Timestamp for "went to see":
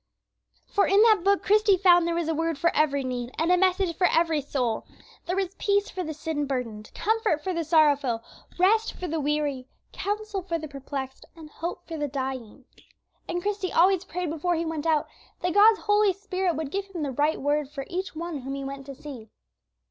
18.63-19.29